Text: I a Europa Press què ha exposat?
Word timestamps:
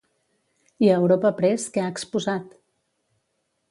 I 0.85 0.89
a 0.93 0.95
Europa 1.03 1.33
Press 1.43 1.69
què 1.77 1.85
ha 1.87 1.93
exposat? 1.97 2.61